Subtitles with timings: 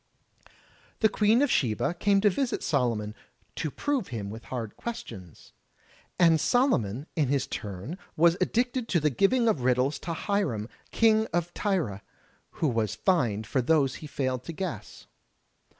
[1.01, 3.13] The Queen of Sheba came to visit Solomon,
[3.55, 5.53] "to prove him with hard questions."
[6.17, 11.27] And Solomon, in his turn was addicted to the giving of riddles to Hiram, King
[11.31, 12.01] of T)rre,
[12.53, 15.05] who was fined for those he failed to guess.